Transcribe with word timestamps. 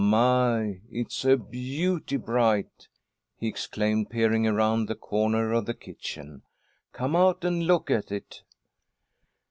My! 0.03 0.81
It's 0.89 1.25
a 1.25 1.37
beauty 1.37 2.17
bright!" 2.17 2.87
he 3.37 3.47
exclaimed, 3.47 4.09
peering 4.09 4.47
around 4.47 4.87
the 4.87 4.95
corner 4.95 5.53
of 5.53 5.67
the 5.67 5.75
kitchen, 5.75 6.41
"Come 6.91 7.15
out 7.15 7.45
and 7.45 7.67
look 7.67 7.91
at 7.91 8.11
it." 8.11 8.41